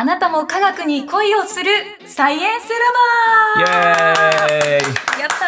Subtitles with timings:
[0.00, 1.66] あなたも科学に恋をする
[2.06, 4.78] サイエンスイエラバーー
[5.18, 5.44] イやった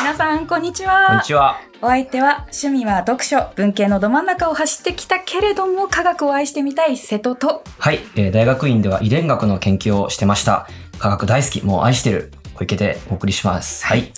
[0.00, 1.60] ー皆さんこんにちはこんにちは。
[1.80, 10.66] お相手は趣味は読書文系のど真ん中を走ってきたけれども科学を愛してみたい瀬戸とはい、えー大学院では遺伝学の研究をしてました。
[10.98, 13.86] 科学大好き、もう愛してる小池でお送りします。
[13.86, 14.12] はい。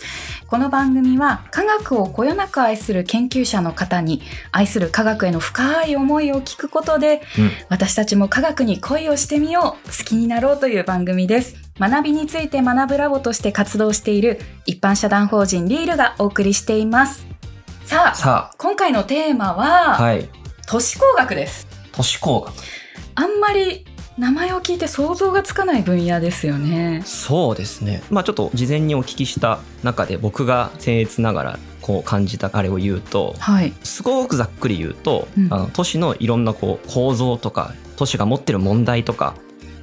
[0.49, 7.51] この番組は科学をこよなく愛する研究者の方に愛する科学への深い思いを聞くことで、うん。
[7.69, 11.57] 私たちも科学に恋をしてみよう好きになろうという番組です。
[11.79, 17.27] 学びについて学ぶラボとして活動している一般社団法人リールがお送りしています。
[17.85, 20.31] さあさ今回のテーマあ、は、はい。
[20.67, 21.67] 都市工学です。
[21.93, 22.55] 都市工学。
[23.17, 23.85] あんまり
[24.19, 27.03] 名前を聞いて想像がつかない分野ですよね。
[27.07, 28.03] そうですね。
[28.11, 33.73] まあちょっと事前にお聞きした中で僕が僭越ながらこう感じたあれを言うと、はい。
[33.85, 35.55] すごくざっくり言うと、うん。
[35.55, 39.35] あの都市のいろんなこう構造とか都市が持ってる問題とか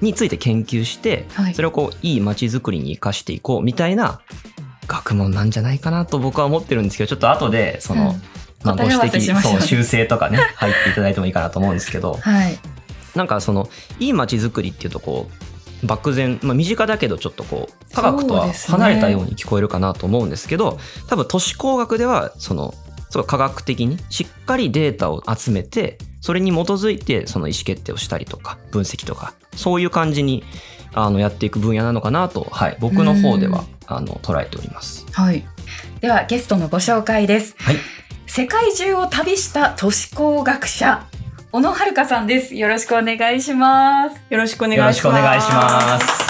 [0.02, 1.54] について研究して、はい。
[1.54, 4.20] それをこういい街づくりに生かしていこうみたいな
[4.86, 8.22] 学問なんじゃないかなと僕は思ってるんですけどちょっと後でその、うん。
[8.66, 12.16] まあ、ご指摘そう修正とかね入っていただいてもいいかなと思うんですけど。
[12.22, 12.60] はい
[13.16, 15.28] なんかそのいい街づくりっていうとこ
[15.84, 22.74] う漠然、まあ、身近だけどちょっとこう科学とは離れたように聞こえるかなと思うんですけど多分都市工学ではその
[23.10, 30.44] すごい科学的にしっかりデータを集めてそれに基づいてその意思決定をしたりとか分析とかそういう感じに
[30.94, 35.06] あのやっていく分野なのかなと、はい、僕の方ではあの捉えております。
[35.12, 35.46] はい。
[36.00, 37.56] ではゲストのご紹介です。
[37.60, 37.76] はい、
[38.26, 41.06] 世界中を旅した都市工学者
[41.56, 42.54] 小野遥さんです。
[42.54, 44.22] よろしくお願いします。
[44.30, 44.98] よろしくお願いしよます。
[44.98, 46.24] ろしくお願いします。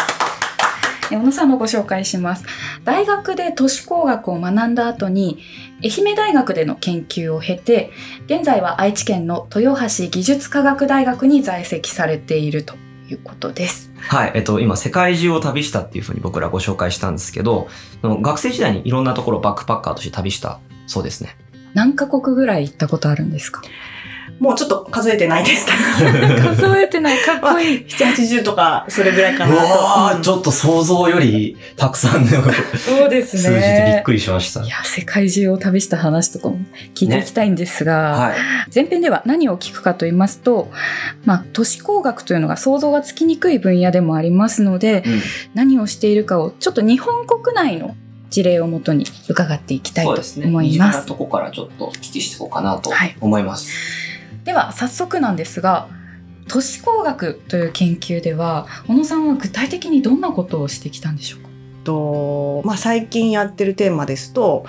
[1.11, 2.45] え小野さんのご紹介します。
[2.83, 5.39] 大学で都市工学を学んだ後に
[5.83, 7.89] 愛媛大学での研究を経て
[8.27, 12.75] 現在は愛知県の豊橋技術科学大学に在籍されていると
[13.09, 13.91] いうことです。
[13.97, 17.67] はい、えっと、今、世界中を旅したっていうふうに僕らご紹介したんですけど、
[18.03, 21.35] その学生時代にいろんなところをバックパッカーとして旅したそうですね。
[21.73, 23.63] 何カ国ぐらい行ったことあるんですか？
[24.39, 27.17] もうちょっと数えてないですけ数えてない。
[27.19, 27.79] かっこいい。
[27.85, 29.61] ど、7、80とか、それぐらいかなと。
[30.17, 32.27] ー、ちょっと想像よりたくさんの
[32.77, 34.61] そうです数字でびっくりしました。
[34.61, 36.59] いや、世界中を旅した話とかも
[36.93, 38.35] 聞いていきたいんですが、はい。
[38.73, 40.69] 前編では何を聞くかと言いますと、
[41.23, 45.21] まあ、都市工学というのが想像がつきにくい分野でもありますので、うん
[45.53, 47.95] 何をしているかをちょっと日本国内の
[48.29, 50.47] 事例をもとに伺っていきたいとそうですね。
[50.47, 50.99] 思い身近ます。
[50.99, 54.05] なとこからちょっとお聞きしていこうかなとはい思います。
[54.45, 55.89] では、早速なんですが、
[56.47, 61.49] 都市工学という研究では、小野さんは具体的にどんなことをしてきたんでしょうか？
[61.83, 64.65] と、まあ、最近やってるテーマですと、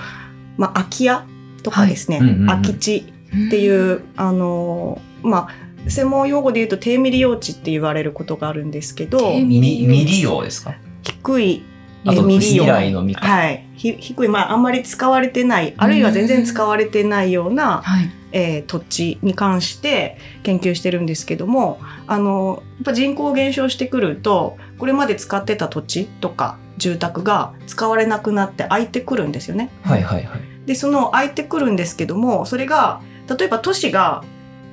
[0.56, 1.26] まあ、空き家
[1.62, 2.28] とかですね、はい。
[2.28, 10.74] うんうんうん空き地っていう、あの、まあ、専門用語で言うと低ミリ用地って言われることがあるんですけど、低みミリ未利用ですか？
[11.02, 11.62] 低い
[12.04, 12.64] 未利用。
[12.64, 13.66] 未来の未かはい。
[13.74, 18.10] ひ低い、まあ、あんまり使われてない、あるいは全然使われてないような、はい。
[18.36, 29.70] えー土地に関して研究してるんですけどもあのやっぱ人口減少してくるとこれまで使ってた土地とか住宅が使われなくなって空いてくるんですよね。
[29.82, 30.40] はいはいはい。
[30.66, 33.00] でその空いてくるんですけどもそれが
[33.38, 34.22] 例えば都市が、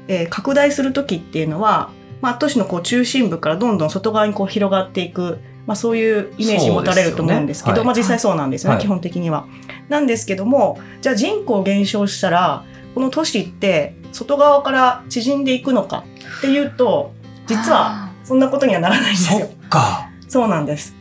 [0.08, 1.92] えー拡大する時っていうのは、
[2.22, 9.46] まあ、都市のこう中心部からどんどん外側にこう広がっていく、まあ、そういうイメージ持たれると思うんですけどそうですよねまあ、実際そうなんですよね、はい基本的には。
[9.88, 16.04] なんですけどもじゃあ人口減少したらこの都市って外側から縮んでいくのか
[16.38, 17.14] っていうと
[17.48, 19.70] 実はそんなことにはならないんですよそっ。
[19.70, 20.10] か。
[20.28, 20.96] そうなんです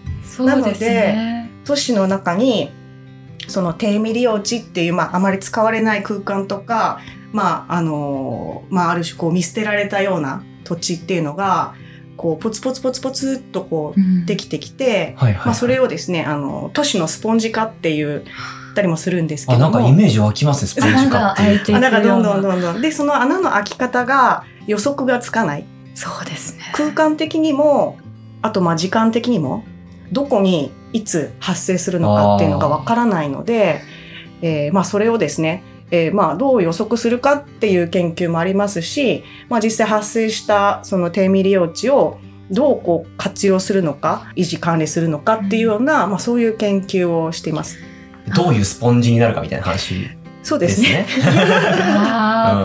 [0.63, 1.51] ですね。
[1.65, 2.71] 都市の中に
[3.49, 7.01] その低ミリ用地っていう、まあ、あまり使われない空間とか、
[7.33, 11.75] まああのまあ、ある種こう見捨てられたような土地っていうのが
[12.17, 15.17] こうポツポツポツポツっとこうできてきて、
[15.55, 18.25] それをですねあの都市のスポンジ化っていう
[18.75, 21.51] たりもするんですけあ、どもなんかイメージ湧きますね、スポンジ穴化っていう。
[21.51, 22.51] が開いていくよう穴がどんどんな。
[22.51, 26.73] どんどんでその穴の開き方が予測がつかないそうですね。
[26.75, 27.99] 空間的にも
[28.41, 29.65] あとまあ時間的にも
[30.11, 33.81] どこにいつ発生するのかっていうのがわからないので、
[34.43, 42.19] えーまあ、それをですね、えーまあ、どう予測するかっていう研究もありますし、まあ、実際発生したその低ミリ用地を
[42.51, 47.79] どうこう活用するのか維持管理するのかっていうような、まあ、そういう研究をしています。
[48.35, 50.09] どういうスポンジになるかみたいな話
[50.43, 51.07] そうでですすね。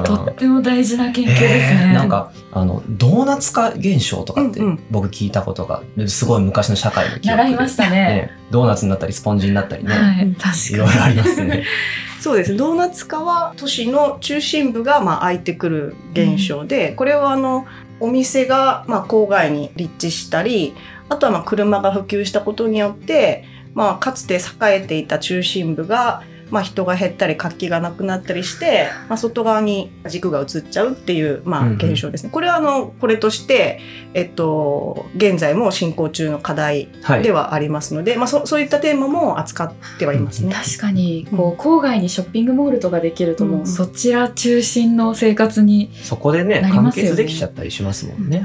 [0.03, 1.87] とっても大事な研究ですね。
[1.89, 7.89] えーなんかあのドーナツ化現象とかって僕聞いたことがすごい昔の社会の記憶で習いましたね。
[7.89, 11.65] ねドーナツになったりスポンジになったりね、はい、い、確かろいろありますね。
[12.19, 12.55] そうです。
[12.57, 17.67] ドーナツ化は都市の中心部がまあ空いてくる現象で、これはあの
[17.99, 20.75] お店が、まあ、郊外に立地したり
[21.09, 23.43] あとはまあ車が普及したことによって、
[23.77, 24.39] まあ、かつて栄
[24.77, 32.31] えていた中心部が、まあ、人が減ったり活気がなくなったりして、まあ、外側に軸が移っちゃうっていう、まあ、うんうん現象ですね。
[32.31, 33.79] これはあのこれとして、
[34.15, 40.51] えっと、現在も進行中の課題はいではありますので、まあ、そそういったテーマも扱ってはいますね。
[40.51, 48.43] 確かにこう郊外にショッピングモールとかできるともう、うんそちら中心の生活に、そこでね完結できちゃったりしますもんね。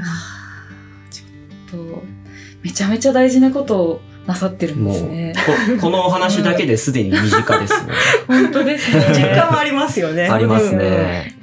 [1.09, 2.03] ちょっと
[2.61, 5.33] めちゃめちゃ大事なことをなさってるんもうですね。
[5.77, 7.93] ここのお話だけですでに身近ですね。
[8.27, 9.35] 本当です実ね。
[9.35, 10.29] 感はありますよね。
[10.29, 11.35] ありますね。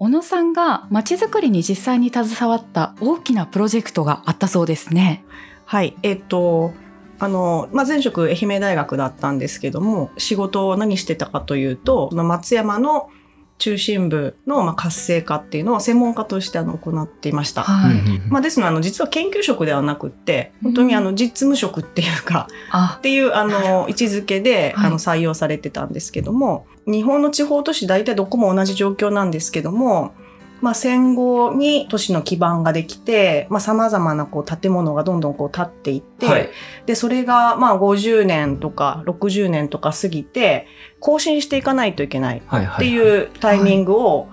[0.00, 5.24] 小野さんが街づくりに実際に携わった大きなプロジェクトがあったそうですね。
[5.64, 6.72] はい、えっと、
[7.18, 13.10] あの、まあ、前職愛媛大学だったんですけども、仕事を何してたかというと、その松山の
[13.58, 17.64] 中心部のまあ活性化っていうのを専門家としてあの行っていました。
[17.64, 17.96] はい。
[18.28, 22.96] まあ、ですので、あの、実は研究職ではなくって、本当にあの、実務職っていうか、あ。
[22.98, 24.86] っ、ていうあの位置づけで、はい。
[24.86, 30.14] あの採用されてたんですけども日本の地方都市大体どこも同じ状況なんですけども、
[30.60, 36.50] まあ、戦後に都市の基盤ができてさまざ、まなこう建物がどんどんこう建っていって、はい。
[36.86, 40.66] でそれがまあ50年とか60年とか過ぎて
[41.00, 42.42] 更新していかないといけない。
[42.44, 44.28] っていうタイミングを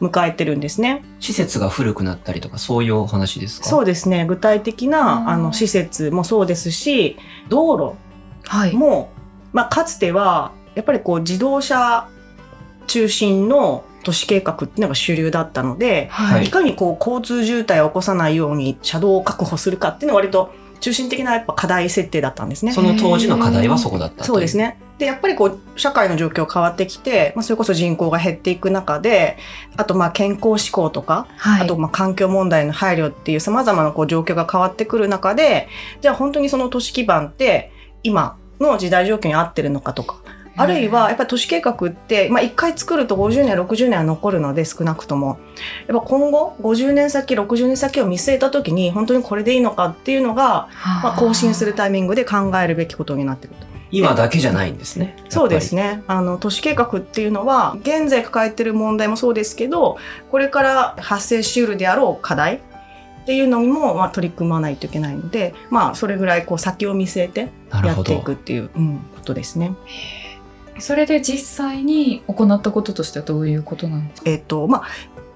[0.00, 1.04] 迎えてるんですね。
[1.20, 3.66] 施設が古くなったりとかそういうお話ですか？
[3.68, 7.16] そうですね具体的なあの施設もそうですし
[7.48, 7.96] 道路
[8.44, 8.72] はい。
[8.74, 9.10] も、
[9.52, 12.08] まあ、かつてはやっぱりこう自動車
[12.86, 20.50] 中心の都市計画っていうのが主流だったので、はいい、かにこう交通渋滞を起こさないように車道を確保するかっていうのは割と
[20.80, 22.72] 中心的なやっぱ課題設定だったんですね。
[22.72, 24.56] その当時の課題はそこだったそうです。
[24.56, 24.80] ね。
[24.96, 29.36] で、やっぱりこう、社会の状況変わってきて、まあ、それこそ人口が減っていく中で、
[29.76, 31.62] あとまあ健康志向とか、はい。
[31.64, 35.68] あとまあ環境問題の配慮っていう様々なこう状況が変わってくる中で、
[36.00, 37.72] じゃあ本当にその都市基盤って
[38.02, 40.16] 今の時代状況に合ってるのかとか、
[40.58, 45.38] あるいはやっぱり都市計画って、まあ、1回作ると50年60年は残るので少なくとも
[45.86, 50.68] やっぱ今後50年先60年先を見据えた時に本当にこれでいいのかっていうのが、
[51.02, 53.68] まあ、更新するタイミングで考えるべきことになってくると。
[53.90, 55.16] 今だけじゃないんですね。
[55.28, 55.82] そうですね。
[55.82, 56.02] ね。
[56.06, 59.96] あの、都市計画っていうのは、現在抱えてる問題もそうですけど、
[60.30, 62.60] これから発生しうるであろう課題っ
[63.26, 68.32] ていうのにも、まあ、取り組まないといけないので、まあ、それぐらいこう先を見据えてやっていく。
[68.32, 69.74] っていう、うん、ことですね。
[70.80, 74.30] それで実際に行ったこととしてはどういうことなんですか？
[74.30, 74.86] えっ、と、まあ、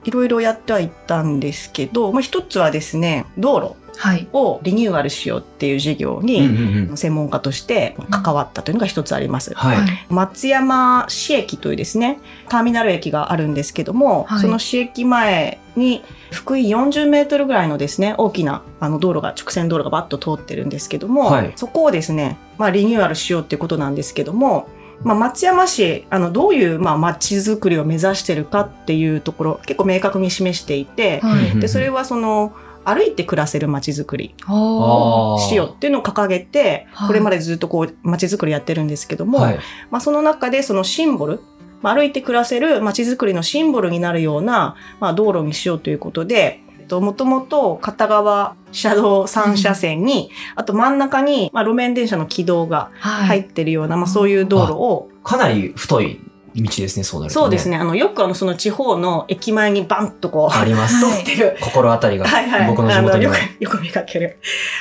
[0.04, 4.26] いろいろやってはいったんですけど、まあ、一つはですね、道路はい。
[4.32, 6.46] をリニューアルしようっていう事業に、
[6.88, 6.96] うん。
[6.96, 9.52] 専門家として関わったというのが一つあります。
[9.54, 9.78] はい。
[10.08, 12.18] 松山市駅というですね
[12.48, 24.68] ターミナル駅があるんですけども、はいその市駅前に福井40メートルぐらいのですね大きなあの道路が直線道路がバッと通ってるんですけども、はいそこをですね、まあ、リニューアルしようっていうことなんですけども、
[25.04, 31.60] まあ、松山市あのどういうまあ街づくりを目指してるかっていうところ結構明確に示していて、はい。
[31.60, 32.54] でそれはその
[32.84, 39.58] 歩いて暮らせる街づくりああーしようっていうのを掲げて、はいこれまでずっとこう街づくりやってるんですけども、はい。
[39.90, 41.40] まあ、その中でそのシンボル、
[41.82, 53.26] まあ、歩いて暮らせる街づくりのシンボルになるような、まあ、道路にしようということで、ともともと片側車道3車線に、あと真ん中に、まあ、路面電車の軌道がはい。
[53.26, 56.20] 入ってるような、まあ、そういう道路を、かなり太い
[56.54, 57.42] 道ですね、そうなると、ね。
[57.44, 61.04] そうですね、あの、よくあの、その地方の駅前にバンとこう、あります。
[61.04, 61.56] はい通ってる。
[61.60, 62.68] 心当たりが、はいはい。
[62.68, 64.38] 僕の地あ元にはよく。、よく見かける。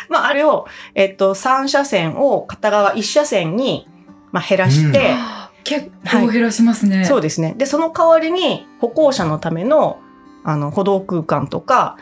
[0.10, 0.66] まあ、あれを、
[0.96, 3.88] えっと、3車線を片側1車線に、
[4.32, 7.06] まあ、減らして、あー結構減らしますね。
[7.06, 7.54] そうですね。
[7.56, 10.00] で、その代わりに歩行者のための
[10.44, 11.98] あの歩道空間とか、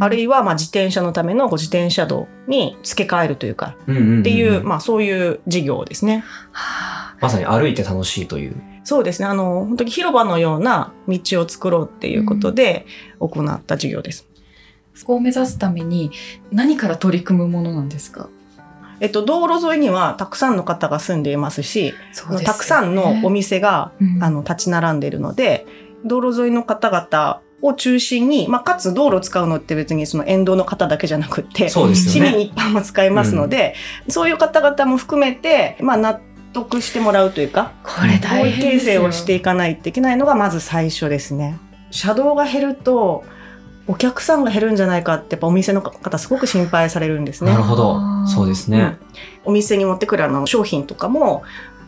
[0.00, 6.24] あるいいはまあ自転車のためのこう自転車道に付け替えるというか、うんうんうんうんっていう、まあそういう事業ですね。
[6.52, 8.56] はまさに歩いて楽しいという。
[8.82, 9.28] そうですね。
[9.28, 12.86] あの、本当に広場のような道を作ろうっていうことで
[13.18, 14.26] 行った事業です。
[14.34, 16.10] あそこを目指すために
[16.50, 18.28] 何から取り組むものなんですか？
[18.98, 25.66] えっと、道路沿いにはたくさんの方が住んでいますし、そたくさんのお店が、うんあの立ち並んでいるので、
[26.04, 32.30] 道路沿いの方々を中心に、まあ、かつ道路を使うのって別にその沿道の方だけじゃなくって、そうですよね。
[32.30, 33.74] 市民一般も使いますので、
[34.08, 36.20] そういう方々も含めて、まあ、納
[36.52, 41.58] 得してもらうというか、これ大変ですよ成をしていかないといけないのがまず最初ですね。
[41.90, 43.24] 車道が減ると、
[43.86, 47.64] お客さんが減るんじゃないかってやっぱお店の方すごく心配されるんですねなる。
[47.64, 47.98] ほど
[48.28, 48.98] そうですね、
[49.44, 51.42] お店に持ってくるあの商品とかも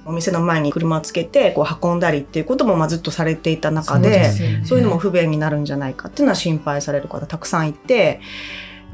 [0.05, 4.33] お店の前に車をつけてこう運んだりっていうこともまあずっとされていた中で
[4.65, 4.85] そうね。
[4.85, 8.21] いうのも不便になるんじゃないかっていうのは心配される方たくさんいて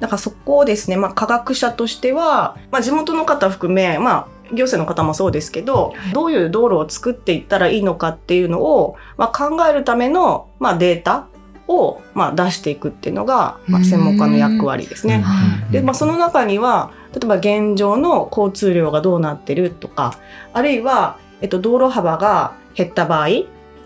[0.00, 11.29] だからそこをですね、まあ、科学者としては、まあ、地元の方含め、まあ、行政の方もそうですけどどういう道路を作っていったらいいのかっていうのを、まあ、考えるための、まあ、データ
[11.67, 15.21] を、まあ、出していくっていうのが、まあ、専門家の役割ですね。
[15.21, 20.18] はいで、まあ、その中には例えば現状の交通量がどうなってるとか
[20.52, 23.28] あるいは、えっと、道路幅が減った場合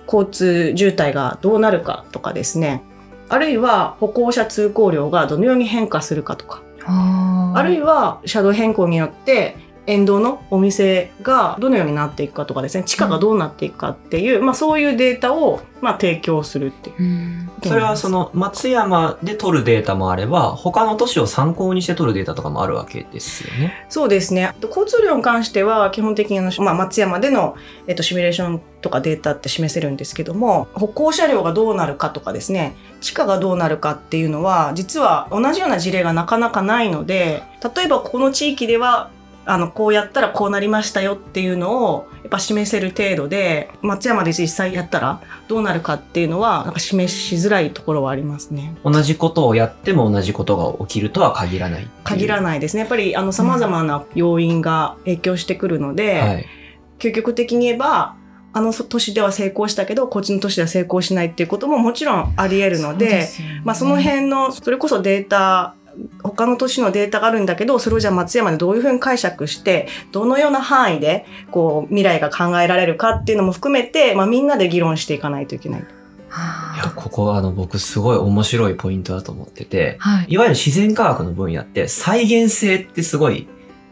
[0.06, 2.82] 交通渋滞がどうなるかとかですね。
[3.28, 6.62] あるいは歩行者通行量がどのように変化するかとか。
[6.84, 16.96] あるいは車道変更によって沿道のお店がどのようになっていくかとかですね地価がどうなっていくかっていう、まあ、そういうデータを、まあ、提供するっていう。
[16.98, 23.86] うんそれはその松山で取るデータもあれば他の都市を参考にして取るデータとかもあるわけですよね。
[23.88, 24.52] そうですね。
[24.62, 37.44] 交通量に関しては基本的にあの、まあ、松山での、えっと、シミュレーションとかデータって示せるんですけども歩行車両がどうなるかとかですね地価がどうなるかっていうのは実は同じような事例がなかなかないので
[37.76, 39.10] 例えばこの地域では
[39.44, 48.76] あのこうやったらこうなりましたよっていうのをやっぱ示せる程度で松山で実際やったらどうなるかっていうのはなんか示しづらいところはありますね。
[48.84, 51.88] 同じことをやっても同じことが起きるとは限らない。
[52.04, 52.80] 限らないですね。
[52.80, 56.46] やっぱりあの様々な要因が影響してくるので、はい。
[56.98, 58.14] 究極的に言えば
[58.52, 65.74] あの都市では成功したけどこっちの都市では成功しないっていうことももちろんあり得るのでそうすよねまあ、その辺のそれこそデータ
[66.22, 75.84] 他の都市のデータがあるんだけどそれをじゃあ松山でどういうふうに解釈してどのような範囲でこう未来が考えられるかっていうのも含めて、まあ、みんなで議論していかないといけない。
[76.28, 83.46] はいや、ここはあの僕すごい面白いポイントだと思ってて、はいいわゆる自然科学の分野って再現性ってすごい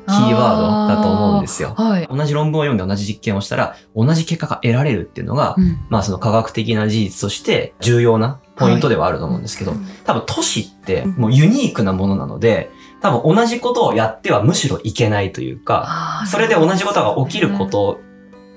[0.07, 1.75] キーワードだと思うんですよ。
[1.77, 2.09] はい。
[2.11, 5.79] 同じ論文を読んで同じ実験をしたら同じ結果が得られるっていうのが、うん。
[5.89, 18.01] まあその科学的な事実として重要なポイントではあると思うんですけど、多分都市ってもうユニークなものなので、多分同じことをやってはむしろいけないというか、それで同じことが起きること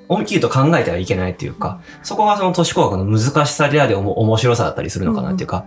[0.09, 5.65] を起きると考えてはいけないというか、そこがその都市工学の難しさであり面白さだったりするのかなっていうか、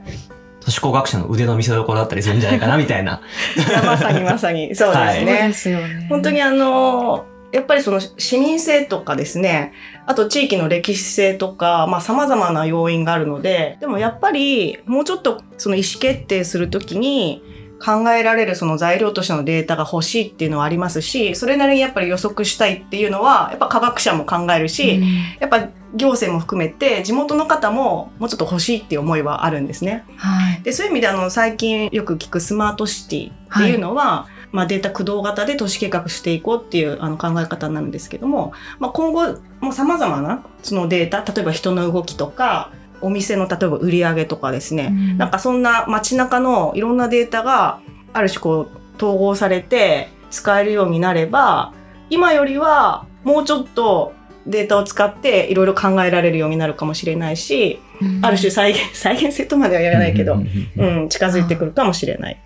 [0.67, 3.21] 都市工学者の腕の見せ所だったりするんじゃないかなみたいな。
[3.57, 5.33] い やまさにまさにそうですはいね。
[5.33, 6.07] そうですよね。
[6.09, 9.73] 本当にあのやっぱりその市民性とかですね
[10.07, 17.45] あと地域の歴史性とかまあ様々な要因があるのででもやっぱりもうちょっとその意思決定するときに
[17.79, 25.07] 考えられるその材料としてのデータが欲しいっていうのはありますしそれなりにやっぱり予測したいっていうのはやっぱ科学者も考えるし、うん
[25.41, 30.05] やっぱ行政も含めて地元の方ももうちょっと欲しいっていう思いはあるんですね。
[30.17, 30.63] はい。
[30.63, 45.19] でそういう意味であの最近よく聞くスマートシティっていうのは、まあ、データ駆動型で都市計画していこうっていうあの考え方なんですけども、まあ、今後もさまざまなそのデータ例えば人の動きとかお店の例えば売り上げとかですね、うん。
[45.19, 47.81] なんかそんな街中のいろんなデータが
[48.13, 51.73] ある種こう統合されて使えるようになれば
[52.11, 54.13] 今よりはもうちょっと
[54.47, 57.81] データを使っていろいろ考えられるようになるかもしれないし、
[58.23, 62.41] ある種再現再現性とまでは言わないけど、うん、近づいてくるかもしれない。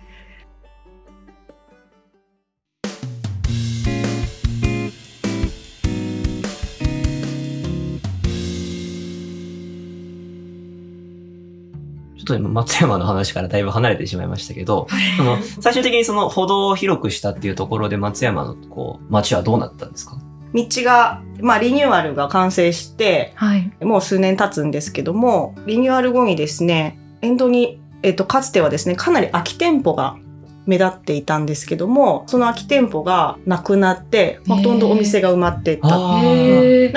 [12.31, 20.17] と今松山の話からだいぶ離れてしまいましたけど、その最終的にその歩道を広くしたっていうところで松山のこう街はどうなったんですか？
[20.53, 23.71] 道が、まあ、リニューアルが完成してはい。
[23.81, 30.17] もう数年経つんですけどもリニューアル後にですね沿道に、えっと、かつてはですねかなり空き店舗が
[30.65, 35.87] 目立っていたんですけどもその空き店舗がなくなってほとんどお店が埋まっていった。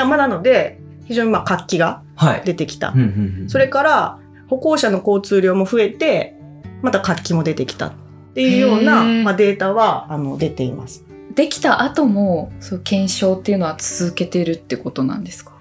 [0.04, 2.42] まあなので非常にまあ活気がはい。
[2.44, 2.90] 出てきた。
[2.90, 3.50] うんうんうん。
[3.50, 6.36] それから歩行者の交通量も増えて
[6.82, 7.92] また活気も出てきたっ
[8.34, 11.04] ていうような、まあ、データはあの出ています。
[11.34, 15.52] できた後も、そう、検証っていうのは続けてるってことなんですか？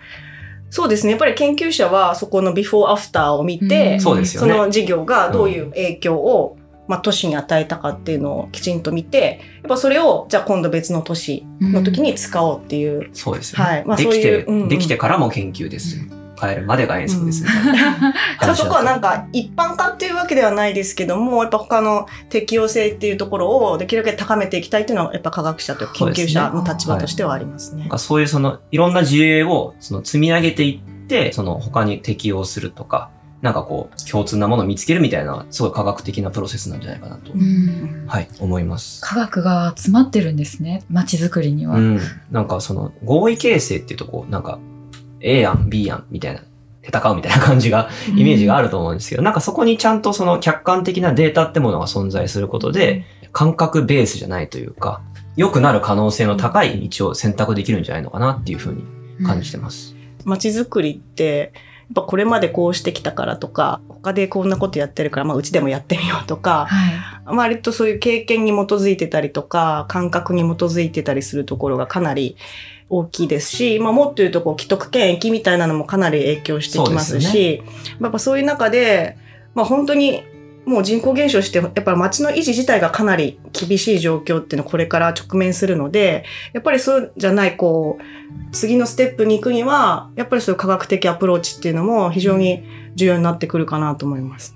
[0.70, 4.54] そうですねやっぱり研究者はそこのビフォーアフターを見て、うんそうですよね。
[4.54, 13.66] その事業がどういう影響を、まあ、都市に与えたかっていうのをきちんと見てやっぱそれをじゃあ今度別の都市の時に使おうっていう、そうですよね。
[13.66, 16.04] はいまあできて、そういううんうんできてからも研究ですよ。
[16.44, 27.90] 変えるまでが演奏です みたいなだから話そこはなんか、か一般化っていうわけではないですけどもやっぱ他の適用性っていうところをできるだけ高めていきたいっていうのはやっぱ科学者と研究者の立場としてはありますねなん。
[27.90, 33.10] かそういうそのいろんな事例をその積み上げていって、その他に適用するとか、
[33.44, 39.02] なんかこう、共通なものを見つけるみたいな、すごい科学的なプロセスなんじゃないかなと、うんはい、思います。
[39.02, 41.76] 科学が詰まってるんですね街づくりには。
[41.76, 42.00] うん。
[42.32, 44.60] なんかその、合意形成っていうとこう、なんか、
[45.24, 46.44] A 案、B 案みたいな、
[46.84, 55.02] 戦うみたいな感じが、イメージがあると思うんですけど、なんかそこにちゃんとその客観的なデータってものが存在することで、感覚ベースじゃないというか、
[55.36, 58.84] 良くなる可能性の高い道を選択できるんじゃないのかなっていうふうに
[59.26, 59.96] 感じてます。
[60.26, 66.92] 街づくりって、やっぱこれまでこうしてきたからとか、他でこんなことやってるから、まあうちでもやってみようとか、は
[67.34, 67.36] い。
[67.38, 72.36] 割とそういう経験に基づいてたりとか、感覚に基づいてたりするところがかなり
[72.90, 77.64] 大きいですし、まあもっと言うとこう既得権益みたいなのもかなり影響してきますそうですし、
[78.02, 79.16] やっぱそういう中で、
[79.54, 80.24] まあ本当に
[80.66, 88.04] もう人口減少して、やっぱり街の維持自体がかなり厳しい状況っていうのをこれから直面するので、やっぱりそうじゃない、こう、
[88.52, 92.64] 次のステップに行くには、やっぱりそういう科学的アプローチっていうのも非常に
[92.96, 94.56] 重要になってくるかなと思います。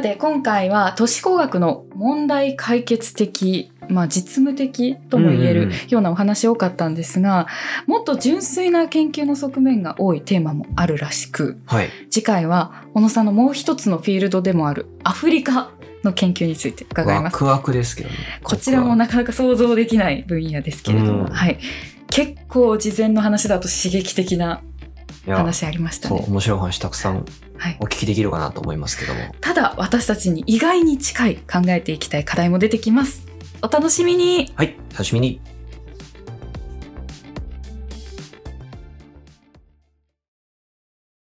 [0.00, 7.48] さて今回は都市工学の問題解決的、まあ、実務的とも言えるうんうんうんようなお話多かったんですが、
[7.86, 11.90] もっと純粋な研究の側面が多いテーマもあるらしくはい。
[12.08, 15.70] 次回は小野さんのもう一つのフィールドでもあるアフリカ
[16.02, 17.34] の研究について伺います。
[17.34, 18.16] ワクワクですけどね。
[18.42, 21.58] こちらもなかなか想像できない分野ですけれども、うんはい、
[22.08, 24.62] 結構事前の話だと刺激的な
[25.26, 26.24] 話ありましたね。
[26.26, 27.24] 面白い話たくさん
[27.56, 29.20] はいお聞きできるかなと思いますけども。
[29.40, 33.26] ただ私たちに意外に近い考えていきたい課題も出てきます。
[33.62, 35.40] お楽しみにはい、楽しみに。